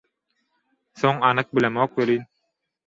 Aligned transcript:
Soň 1.01 1.15
anyk 1.29 1.47
bilemok 1.53 1.91
welin 1.97 2.23